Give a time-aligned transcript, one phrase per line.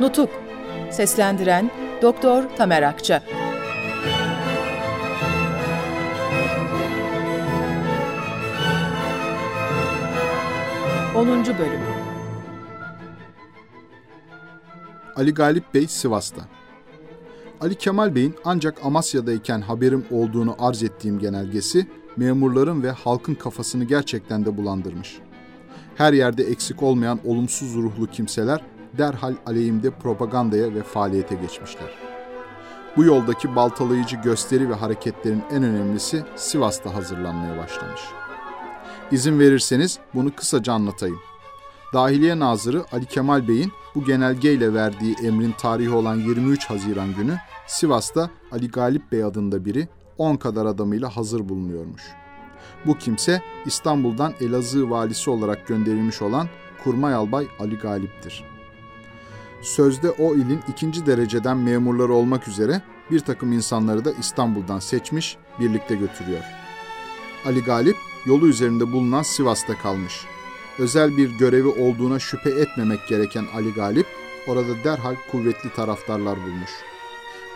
[0.00, 0.30] Nutuk
[0.90, 1.70] Seslendiren
[2.02, 3.22] Doktor Tamer Akça
[11.16, 11.28] 10.
[11.28, 11.80] Bölüm
[15.16, 16.42] Ali Galip Bey Sivas'ta
[17.60, 21.86] Ali Kemal Bey'in ancak Amasya'dayken haberim olduğunu arz ettiğim genelgesi
[22.16, 25.18] memurların ve halkın kafasını gerçekten de bulandırmış.
[25.96, 28.60] Her yerde eksik olmayan olumsuz ruhlu kimseler
[28.98, 31.88] derhal aleyhimde propagandaya ve faaliyete geçmişler.
[32.96, 38.00] Bu yoldaki baltalayıcı gösteri ve hareketlerin en önemlisi Sivas'ta hazırlanmaya başlamış.
[39.10, 41.18] İzin verirseniz bunu kısaca anlatayım.
[41.94, 47.36] Dahiliye Nazırı Ali Kemal Bey'in bu genelgeyle verdiği emrin tarihi olan 23 Haziran günü
[47.66, 52.02] Sivas'ta Ali Galip Bey adında biri 10 kadar adamıyla hazır bulunuyormuş.
[52.86, 56.48] Bu kimse İstanbul'dan Elazığ valisi olarak gönderilmiş olan
[56.84, 58.44] Kurmay Albay Ali Galip'tir.
[59.62, 65.94] Sözde o ilin ikinci dereceden memurları olmak üzere bir takım insanları da İstanbul'dan seçmiş, birlikte
[65.94, 66.44] götürüyor.
[67.46, 70.24] Ali Galip yolu üzerinde bulunan Sivas'ta kalmış.
[70.78, 74.06] Özel bir görevi olduğuna şüphe etmemek gereken Ali Galip
[74.48, 76.70] orada derhal kuvvetli taraftarlar bulmuş.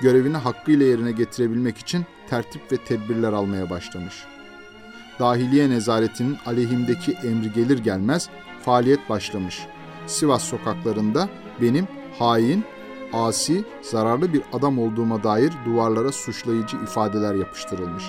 [0.00, 4.14] Görevini hakkıyla yerine getirebilmek için tertip ve tedbirler almaya başlamış.
[5.18, 8.28] Dahiliye nezaretinin aleyhimdeki emri gelir gelmez
[8.62, 9.60] faaliyet başlamış.
[10.06, 11.28] Sivas sokaklarında
[11.60, 12.64] benim hain,
[13.12, 18.04] asi, zararlı bir adam olduğuma dair duvarlara suçlayıcı ifadeler yapıştırılmış.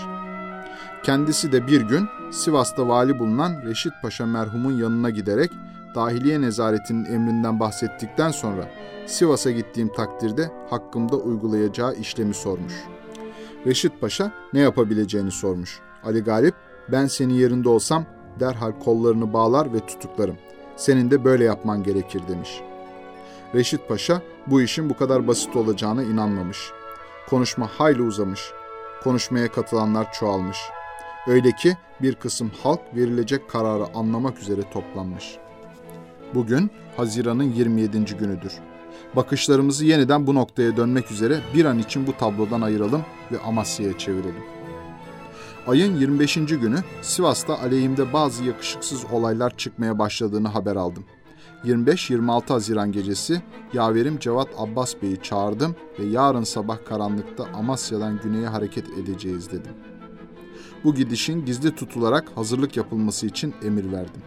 [1.03, 5.51] Kendisi de bir gün Sivas'ta vali bulunan Reşit Paşa merhumun yanına giderek
[5.95, 8.69] dahiliye nezaretinin emrinden bahsettikten sonra
[9.05, 12.73] Sivas'a gittiğim takdirde hakkımda uygulayacağı işlemi sormuş.
[13.65, 15.79] Reşit Paşa ne yapabileceğini sormuş.
[16.03, 16.55] Ali Galip,
[16.91, 18.05] ben senin yerinde olsam
[18.39, 20.37] derhal kollarını bağlar ve tutuklarım.
[20.75, 22.61] Senin de böyle yapman gerekir demiş.
[23.55, 26.71] Reşit Paşa bu işin bu kadar basit olacağına inanmamış.
[27.29, 28.51] Konuşma hayli uzamış.
[29.03, 30.57] Konuşmaya katılanlar çoğalmış.
[31.27, 35.37] Öyle ki bir kısım halk verilecek kararı anlamak üzere toplanmış.
[36.33, 38.05] Bugün Haziran'ın 27.
[38.05, 38.53] günüdür.
[39.15, 44.43] Bakışlarımızı yeniden bu noktaya dönmek üzere bir an için bu tablodan ayıralım ve Amasya'ya çevirelim.
[45.67, 46.35] Ayın 25.
[46.35, 51.05] günü Sivas'ta aleyhimde bazı yakışıksız olaylar çıkmaya başladığını haber aldım.
[51.65, 53.41] 25-26 Haziran gecesi
[53.73, 59.71] yaverim Cevat Abbas Bey'i çağırdım ve yarın sabah karanlıkta Amasya'dan güneye hareket edeceğiz dedim.
[60.83, 64.21] Bu gidişin gizli tutularak hazırlık yapılması için emir verdim.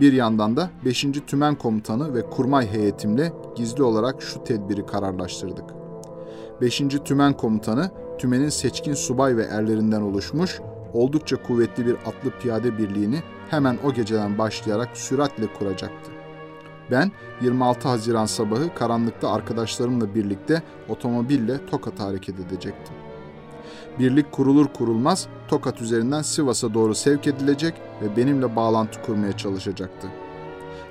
[0.00, 1.06] Bir yandan da 5.
[1.26, 5.64] Tümen Komutanı ve kurmay heyetimle gizli olarak şu tedbiri kararlaştırdık.
[6.60, 6.82] 5.
[7.04, 10.60] Tümen Komutanı, tümenin seçkin subay ve erlerinden oluşmuş,
[10.92, 16.10] oldukça kuvvetli bir atlı piyade birliğini hemen o geceden başlayarak süratle kuracaktı.
[16.90, 22.94] Ben 26 Haziran sabahı karanlıkta arkadaşlarımla birlikte otomobille Tokat'a hareket edecektim.
[23.98, 30.08] Birlik kurulur kurulmaz Tokat üzerinden Sivas'a doğru sevk edilecek ve benimle bağlantı kurmaya çalışacaktı.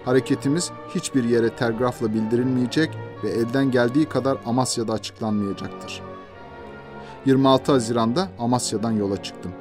[0.05, 2.89] Hareketimiz hiçbir yere telgrafla bildirilmeyecek
[3.23, 6.01] ve elden geldiği kadar Amasya'da açıklanmayacaktır.
[7.25, 9.51] 26 Haziran'da Amasya'dan yola çıktım.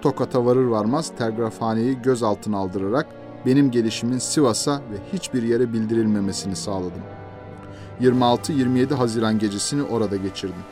[0.00, 3.06] Tokat'a varır varmaz telgrafhaneyi gözaltına aldırarak
[3.46, 7.02] benim gelişimin Sivas'a ve hiçbir yere bildirilmemesini sağladım.
[8.00, 10.64] 26-27 Haziran gecesini orada geçirdim.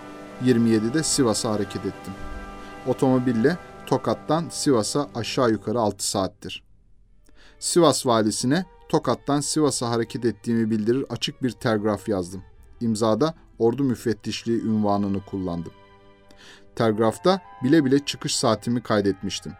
[0.44, 2.12] 27'de Sivas'a hareket ettim.
[2.86, 6.62] Otomobille Tokat'tan Sivas'a aşağı yukarı 6 saattir.
[7.58, 12.42] Sivas valisine Tokat'tan Sivas'a hareket ettiğimi bildirir açık bir telgraf yazdım.
[12.80, 15.72] İmzada ordu müfettişliği ünvanını kullandım.
[16.76, 19.52] Telgrafta bile bile çıkış saatimi kaydetmiştim.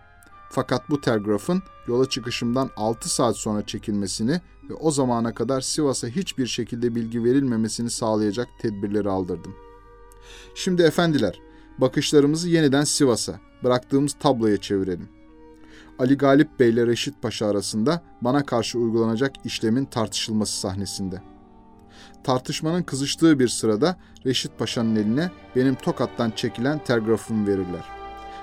[0.51, 4.41] Fakat bu telgrafın yola çıkışımdan 6 saat sonra çekilmesini
[4.71, 9.55] ve o zamana kadar Sivas'a hiçbir şekilde bilgi verilmemesini sağlayacak tedbirleri aldırdım.
[10.55, 11.41] Şimdi efendiler,
[11.79, 15.09] bakışlarımızı yeniden Sivas'a, bıraktığımız tabloya çevirelim.
[15.99, 21.23] Ali Galip Bey ile Reşit Paşa arasında bana karşı uygulanacak işlemin tartışılması sahnesinde.
[22.25, 27.85] Tartışmanın kızıştığı bir sırada Reşit Paşa'nın eline benim Tokat'tan çekilen telgrafımı verirler.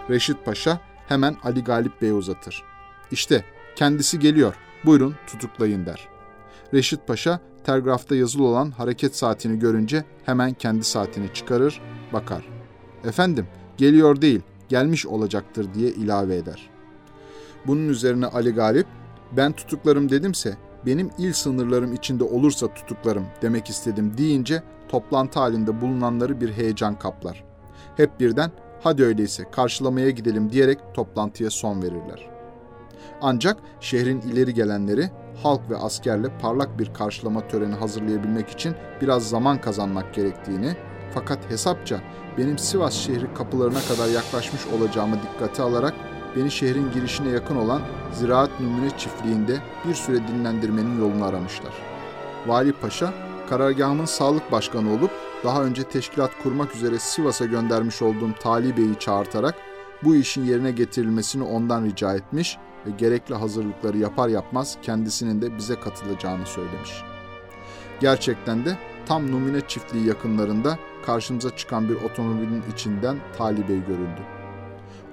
[0.10, 2.64] Reşit Paşa hemen Ali Galip Bey'e uzatır.
[3.12, 3.46] İşte
[3.76, 4.56] kendisi geliyor,
[4.86, 6.08] buyurun tutuklayın der.
[6.74, 11.82] Reşit Paşa telgrafta yazılı olan hareket saatini görünce hemen kendi saatini çıkarır,
[12.14, 12.46] bakar.
[13.06, 13.48] Efendim,
[13.78, 16.70] geliyor değil, gelmiş olacaktır diye ilave eder.
[17.68, 18.88] Bunun üzerine Ali Galip,
[19.32, 26.42] ben tutuklarım dedimse benim il sınırlarım içinde olursa tutuklarım demek istedim deyince toplantı halinde bulunanları
[26.42, 27.44] bir heyecan kaplar.
[27.98, 28.52] Hep birden
[28.83, 32.30] hadi öyleyse karşılamaya gidelim diyerek toplantıya son verirler.
[33.21, 35.09] Ancak şehrin ileri gelenleri
[35.44, 40.75] halk ve askerle parlak bir karşılama töreni hazırlayabilmek için biraz zaman kazanmak gerektiğini,
[41.13, 42.01] fakat hesapça
[42.38, 45.94] benim Sivas şehri kapılarına kadar yaklaşmış olacağımı dikkate alarak
[46.35, 47.81] beni şehrin girişine yakın olan
[48.13, 49.57] Ziraat Numune çiftliğinde
[49.88, 51.74] bir süre dinlendirmenin yolunu aramışlar.
[52.47, 53.13] Vali Paşa,
[53.50, 55.12] karargahımın sağlık başkanı olup
[55.44, 59.56] daha önce teşkilat kurmak üzere Sivas'a göndermiş olduğum Tali Bey'i çağırtarak
[60.04, 65.80] bu işin yerine getirilmesini ondan rica etmiş ve gerekli hazırlıkları yapar yapmaz kendisinin de bize
[65.80, 67.04] katılacağını söylemiş.
[68.00, 74.22] Gerçekten de tam Numune çiftliği yakınlarında karşımıza çıkan bir otomobilin içinden Tali Bey görüldü.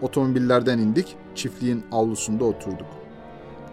[0.02, 2.86] Otomobillerden indik, çiftliğin avlusunda oturduk.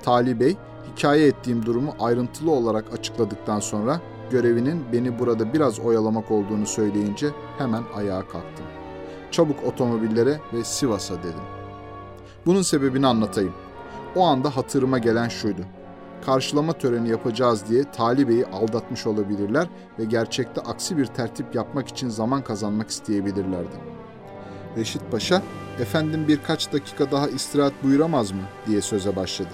[0.03, 0.57] Tali Bey,
[0.91, 4.01] hikaye ettiğim durumu ayrıntılı olarak açıkladıktan sonra
[4.31, 8.65] görevinin beni burada biraz oyalamak olduğunu söyleyince hemen ayağa kalktım.
[9.31, 11.43] Çabuk otomobillere ve Sivas'a dedim.
[12.45, 13.53] Bunun sebebini anlatayım.
[14.15, 15.61] O anda hatırıma gelen şuydu.
[16.25, 19.67] Karşılama töreni yapacağız diye Tali Bey'i aldatmış olabilirler
[19.99, 23.75] ve gerçekte aksi bir tertip yapmak için zaman kazanmak isteyebilirlerdi.
[24.77, 25.41] Reşit Paşa,
[25.79, 29.53] efendim birkaç dakika daha istirahat buyuramaz mı diye söze başladı.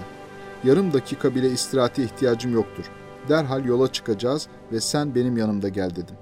[0.64, 2.84] Yarım dakika bile istirahate ihtiyacım yoktur.
[3.28, 6.16] Derhal yola çıkacağız ve sen benim yanımda gel dedim.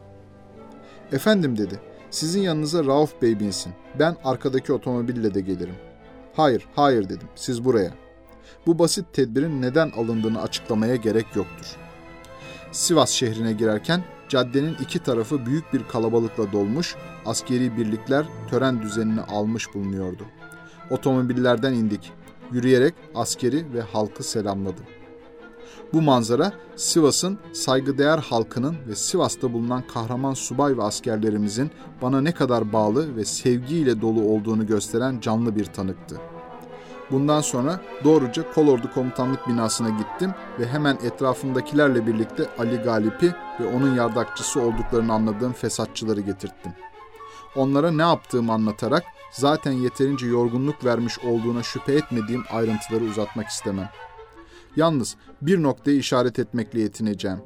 [1.12, 3.72] Efendim dedi, sizin yanınıza Rauf Bey binsin.
[3.98, 5.74] Ben arkadaki otomobille de gelirim.
[6.36, 7.28] Hayır, hayır dedim.
[7.34, 7.94] Siz buraya.
[8.66, 11.76] Bu basit tedbirin neden alındığını açıklamaya gerek yoktur.
[12.72, 16.96] Sivas şehrine girerken caddenin iki tarafı büyük bir kalabalıkla dolmuş,
[17.26, 20.22] askeri birlikler tören düzenini almış bulunuyordu.
[20.90, 22.12] Otomobillerden indik.
[22.52, 24.84] Yürüyerek askeri ve halkı selamladım.
[25.92, 31.70] Bu manzara Sivas'ın saygıdeğer halkının ve Sivas'ta bulunan kahraman subay ve askerlerimizin
[32.02, 36.20] bana ne kadar bağlı ve sevgiyle dolu olduğunu gösteren canlı bir tanıktı.
[37.10, 43.94] Bundan sonra doğruca Kolordu Komutanlık binasına gittim ve hemen etrafımdakilerle birlikte Ali Galip'i ve onun
[43.94, 46.72] yardakçısı olduklarını anladığım fesatçıları getirttim.
[47.56, 53.88] Onlara ne yaptığımı anlatarak zaten yeterince yorgunluk vermiş olduğuna şüphe etmediğim ayrıntıları uzatmak istemem.
[54.76, 57.38] Yalnız bir noktayı işaret etmekle yetineceğim.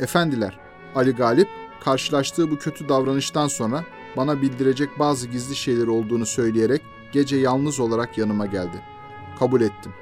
[0.00, 0.58] Efendiler,
[0.94, 1.48] Ali Galip
[1.80, 3.84] karşılaştığı bu kötü davranıştan sonra
[4.16, 6.82] bana bildirecek bazı gizli şeyler olduğunu söyleyerek
[7.12, 8.94] gece yalnız olarak yanıma geldi.''
[9.38, 9.92] kabul ettim.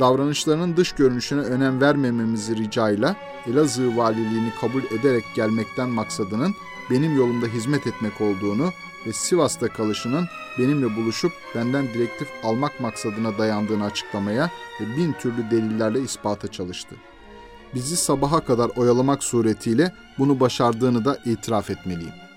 [0.00, 3.16] Davranışlarının dış görünüşüne önem vermememizi ricayla
[3.46, 6.54] Elazığ valiliğini kabul ederek gelmekten maksadının
[6.90, 8.72] benim yolumda hizmet etmek olduğunu
[9.06, 14.50] ve Sivas'ta kalışının benimle buluşup benden direktif almak maksadına dayandığını açıklamaya
[14.80, 16.96] ve bin türlü delillerle ispata çalıştı.
[17.74, 22.29] Bizi sabaha kadar oyalamak suretiyle bunu başardığını da itiraf etmeliyim.''